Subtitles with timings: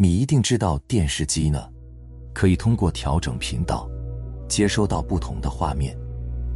[0.00, 1.60] 你一定知道电视机呢，
[2.32, 3.90] 可以通过调整频道，
[4.48, 5.98] 接收到不同的画面。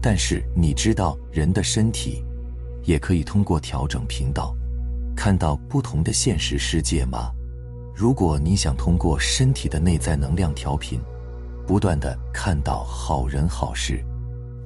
[0.00, 2.24] 但是你知道人的身体，
[2.84, 4.54] 也可以通过调整频道，
[5.16, 7.32] 看到不同的现实世界吗？
[7.96, 11.00] 如果你想通过身体的内在能量调频，
[11.66, 14.04] 不断的看到好人好事、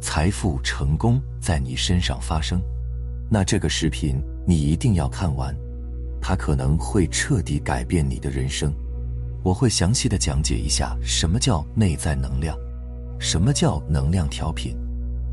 [0.03, 2.61] 财富成功在你身上发生，
[3.31, 5.57] 那这个视频你一定要看完。
[6.29, 8.75] 它可能会彻底改变你的人生。
[9.45, 12.59] 我会详细的讲解一下什么叫内在能量，
[13.21, 14.77] 什么叫能量调频，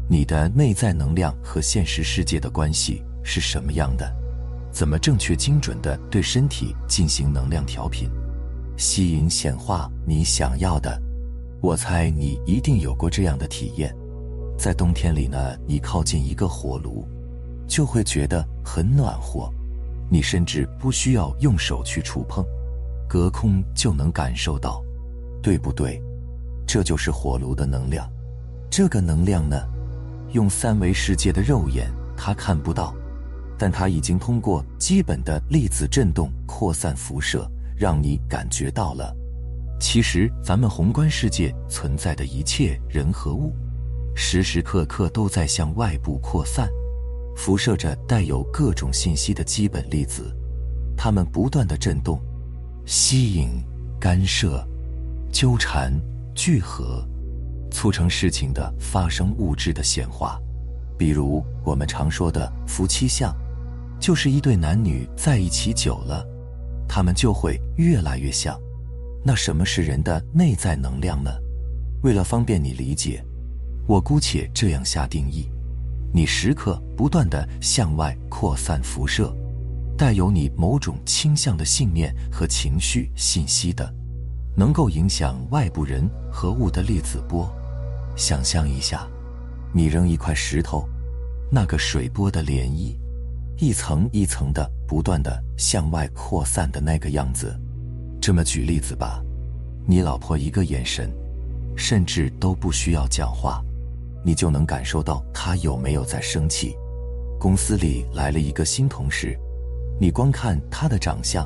[0.08, 4.08] 你的内在能量和现实世界的关系是什么样的，
[4.72, 8.08] 怎么正确精准的对身体进行能量调频，
[8.78, 11.02] 吸引显化你想要的。
[11.60, 13.92] 我猜你一定有过这样的体验，
[14.60, 17.04] 在冬天里呢，你靠近一个火炉，
[17.68, 19.52] 就会觉得很暖和。
[20.10, 22.46] 你甚至不需要用手去触碰，
[23.08, 24.84] 隔空就能感受到，
[25.42, 26.02] 对不对？
[26.66, 28.10] 这就是火炉的能量。
[28.70, 29.62] 这个能量呢，
[30.32, 32.96] 用三维世界的肉眼它看不到，
[33.58, 39.16] 但它已经通过基本的粒子振动扩散辐射，让你感觉到了。
[39.80, 43.54] 其实，咱们宏观世界存在的一切人和物，
[44.16, 46.70] 时时刻刻都在向外部扩散。
[47.36, 50.36] 辐射着带有各种信息的基本粒子，
[50.96, 52.22] 它们不断的振动、
[52.86, 53.50] 吸引、
[54.00, 54.66] 干涉、
[55.32, 55.94] 纠缠、
[56.36, 57.06] 聚合，
[57.72, 60.40] 促成事情的发生、物质的显化。
[60.98, 63.36] 比如我们常说的夫妻相，
[64.00, 66.26] 就是一对男女在一起久了，
[66.88, 68.58] 他们就会越来越像。
[69.26, 71.32] 那什么是人的内在能量呢？
[72.04, 73.24] 为了方便你理解，
[73.88, 75.50] 我姑且这样下定义。
[76.16, 79.36] 你时刻不断的向外扩散辐射，
[79.98, 83.92] 带有你某种倾向的信念和情绪信息的，
[84.56, 87.52] 能够影响外部人和物的粒子波。
[88.16, 89.08] 想象一下，
[89.74, 90.88] 你扔一块石头，
[91.50, 92.96] 那个水波的涟漪，
[93.58, 97.60] 一层一层的不断的向外扩散的那个样子。
[98.22, 99.20] 这么举例子吧，
[99.88, 101.12] 你老婆一个眼神，
[101.76, 103.64] 甚至都不需要讲话。
[104.24, 106.76] 你就能感受到他有没有在生气。
[107.40, 109.38] 公司里来了一个新同事，
[110.00, 111.46] 你光看他的长相，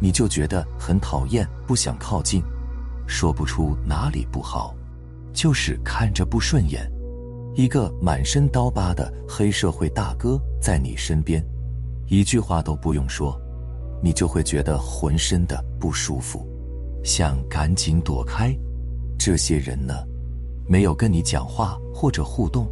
[0.00, 2.42] 你就觉得很讨厌，不想靠近，
[3.06, 4.74] 说不出哪里不好，
[5.32, 6.86] 就是看着不顺眼。
[7.54, 11.42] 一个满身刀疤的黑社会大哥在你身边，
[12.08, 13.40] 一句话都不用说，
[14.02, 16.46] 你就会觉得浑身的不舒服，
[17.04, 18.54] 想赶紧躲开。
[19.18, 19.94] 这些人呢？
[20.72, 22.66] 没有跟你讲话或者互动，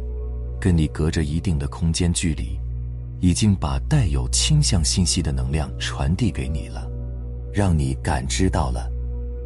[0.59, 2.59] 跟你隔着一定的空间距离，
[3.19, 6.89] 已经把带有倾向信息的能量传递给你了，
[7.53, 8.91] 让你感知到了。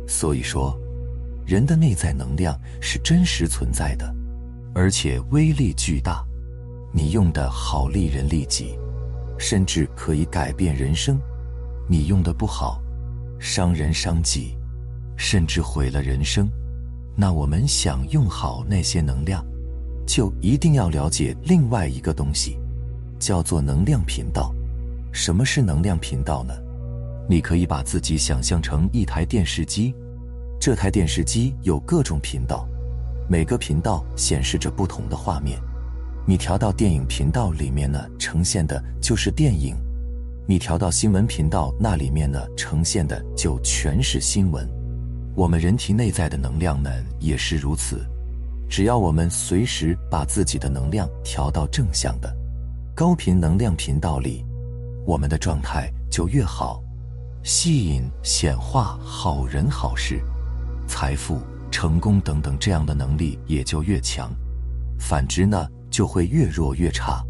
[0.07, 0.73] 所以说，
[1.45, 4.09] 人的内在能量是真实存在的，
[4.73, 6.25] 而且威力巨大。
[6.93, 8.79] 你用的好利人利己，
[9.37, 11.17] 甚至可以改变人生；
[11.89, 12.81] 你用的不好，
[13.37, 14.57] 伤人伤己，
[15.17, 16.49] 甚至毁了人生。
[17.15, 19.45] 那我们想用好那些能量，
[20.05, 22.57] 就一定要了解另外一个东西，
[23.17, 24.53] 叫做能量频道。
[25.13, 26.53] 什么是能量频道呢？
[27.29, 29.95] 你可以把自己想象成一台电视机，
[30.59, 32.67] 这台电视机有各种频道，
[33.29, 35.57] 每个频道显示着不同的画面。
[36.27, 39.73] 你调到电影频道里面呢，呈现的就是电影；
[40.45, 44.67] 你调到新闻频道那里面呢，呈现的就全是新闻。
[45.35, 46.89] 我们人体内在的能量呢，
[47.19, 48.05] 也是如此。
[48.69, 52.33] 只要我们随时把自己的能量调到正向的
[52.95, 54.45] 高频能量频道里，
[55.05, 56.81] 我们的状态就越好，
[57.43, 60.21] 吸引显化好人好事、
[60.87, 64.33] 财富、成功等等这样的能力也就越强。
[64.97, 67.21] 反之呢，就会越弱越差。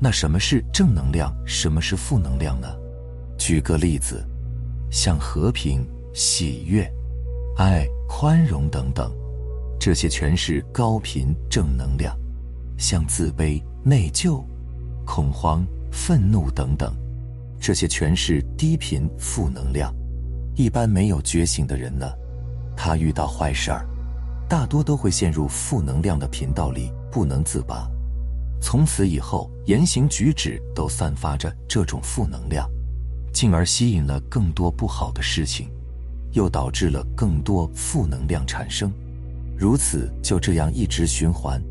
[0.00, 1.30] 那什么是正能量？
[1.46, 2.74] 什么是负能量呢？
[3.36, 4.26] 举个例子，
[4.90, 6.90] 像和平、喜悦。
[7.56, 9.12] 爱、宽容等等，
[9.78, 12.12] 这些全是高频正能量；
[12.76, 14.42] 像自卑、内疚、
[15.06, 16.92] 恐慌、愤怒等等，
[17.60, 19.94] 这些全是低频负能量。
[20.56, 22.10] 一般没有觉醒的人呢，
[22.76, 23.86] 他遇到坏事儿，
[24.48, 27.88] 大多都会陷入负能量的频道里，不能自拔。
[28.60, 32.68] 从此以后，言行举止都散发着这种负能量，
[33.32, 35.70] 进而吸引了更多不好的事情，
[36.34, 38.92] 又导致了更多负能量产生。
[39.56, 41.62] 如此就这样一直循环，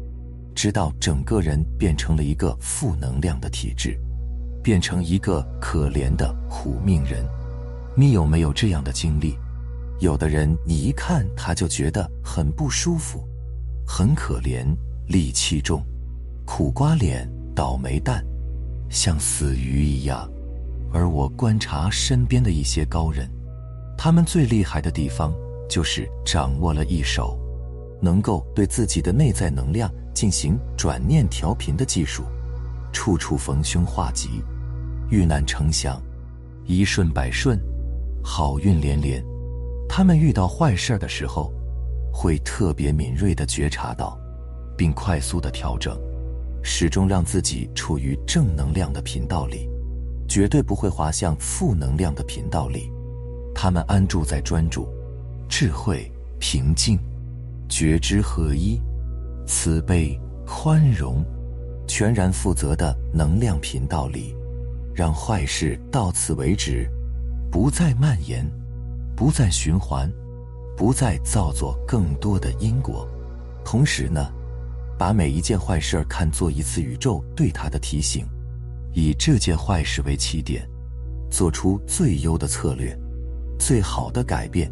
[0.56, 3.98] 直到整个人变成了一个负能量的体质，
[4.64, 7.24] 变成一个可怜的苦命人。
[7.96, 9.38] 你有没有这样的经历？
[10.00, 13.24] 有的人你一看他就觉得很不舒服，
[13.86, 14.66] 很可怜，
[15.08, 15.84] 戾气重。
[16.46, 18.26] 苦瓜脸、倒霉蛋，
[18.90, 20.30] 像死鱼一样。
[20.92, 23.30] 而我观察身边的一些高人，
[23.98, 25.34] 他们最厉害的地方
[25.70, 27.40] 就是掌握了一手，
[28.02, 32.24] 能够对自己的内在能量进行转念调频的技术，
[32.92, 34.44] 处处逢凶化吉，
[35.10, 36.02] 遇难成祥，
[36.66, 37.60] 一顺百顺，
[38.24, 39.24] 好运连连。
[39.88, 41.54] 他们遇到坏事的时候，
[42.12, 44.20] 会特别敏锐地觉察到，
[44.78, 45.98] 并快速地调整。
[46.66, 49.70] 始终让自己处于正能量的频道里，
[50.30, 52.90] 绝对不会滑向负能量的频道里。
[53.54, 54.88] 他们安住在专注、
[55.48, 57.00] 智慧、平静、
[57.70, 58.80] 觉知合一、
[59.48, 61.24] 慈悲、宽容、
[61.88, 64.36] 全然负责的能量频道里，
[64.94, 66.90] 让坏事到此为止，
[67.52, 68.46] 不再蔓延，
[69.16, 70.12] 不再循环，
[70.76, 73.08] 不再造作更多的因果。
[73.64, 74.32] 同时呢？
[74.96, 78.26] 把每一件坏事看作一次宇宙对他的提醒，
[78.94, 80.70] 以这件坏事为起点，
[81.32, 82.96] 做出最优的策略、
[83.66, 84.70] 最好的改变、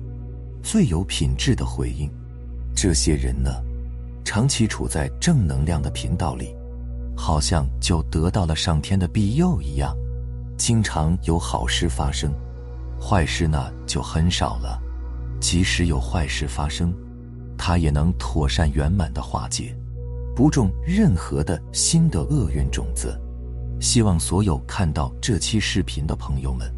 [0.62, 2.12] 最有品质的回应。
[2.76, 3.50] 这些人呢，
[4.26, 6.54] 长期处在正能量的频道里，
[7.16, 9.96] 好像就得到了上天的庇佑一样，
[10.58, 12.34] 经常有好事发生，
[13.00, 14.78] 坏事呢就很少了。
[15.40, 16.94] 即使有坏事发生，
[17.58, 19.74] 他也能妥善圆满的化解。
[20.36, 23.18] 不种任何的新的厄运种子。
[23.80, 26.70] 希望所有看到这期视频的朋友们，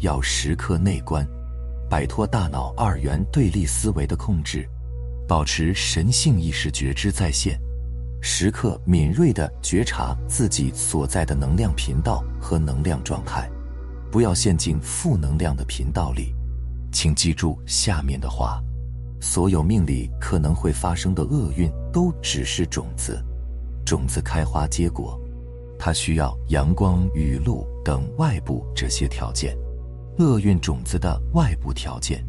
[0.00, 1.26] 要时刻内观，
[1.88, 4.68] 摆脱大脑二元对立思维的控制，
[5.28, 7.58] 保持神性意识觉知在线，
[8.20, 13.48] 时刻敏锐地觉察自己所在的能量频道和能量状态，
[14.10, 16.34] 不要陷进负能量的频道里。
[16.92, 18.62] 请记住下面的话。
[19.18, 23.18] 所有命里可能会发生的厄运，都只是种子。
[23.84, 25.18] 种子开花结果，
[25.78, 29.56] 它需要阳光、雨露等外部这些条件。
[30.18, 32.24] 厄运种子的外部条件，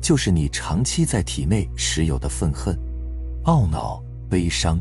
[0.00, 2.78] 就是你长期在体内持有的愤恨、
[3.44, 4.78] 懊恼、悲伤、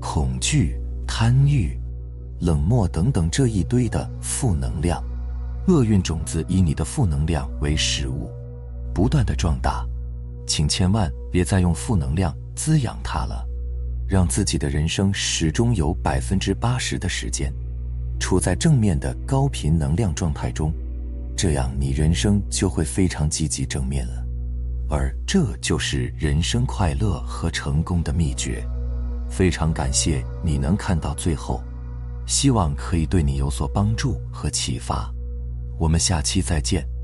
[0.00, 1.78] 恐惧、贪欲、
[2.40, 5.02] 冷漠等等这一堆的负能量。
[5.68, 8.30] 厄运种子以你的负能量为食物，
[8.94, 9.84] 不断的壮大。
[10.46, 13.44] 请千万别再用负能量滋养它了，
[14.08, 17.52] 让自己的人生始终有百分之八十的时间
[18.20, 20.72] 处在正面的高频能量状态中，
[21.36, 24.24] 这样你人生就会非常积极正面了。
[24.88, 28.64] 而这就是人生快乐和成功的秘诀。
[29.28, 31.60] 非常感谢你能看到最后，
[32.26, 35.12] 希望可以对你有所帮助和启发。
[35.78, 36.95] 我们下期再见。